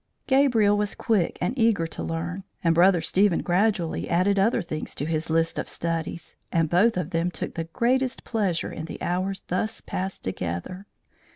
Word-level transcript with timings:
Gabriel 0.25 0.75
was 0.75 0.95
quick 0.95 1.37
and 1.39 1.55
eager 1.59 1.85
to 1.85 2.01
learn, 2.01 2.43
and 2.63 2.73
Brother 2.73 3.01
Stephen 3.01 3.43
gradually 3.43 4.09
added 4.09 4.39
other 4.39 4.63
things 4.63 4.95
to 4.95 5.05
his 5.05 5.29
list 5.29 5.59
of 5.59 5.69
studies, 5.69 6.35
and 6.51 6.71
both 6.71 6.97
of 6.97 7.11
them 7.11 7.29
took 7.29 7.53
the 7.53 7.65
greatest 7.65 8.23
pleasure 8.23 8.71
in 8.71 8.85
the 8.85 8.99
hours 8.99 9.41
thus 9.41 9.79
passed 9.79 10.23
together. 10.23 10.87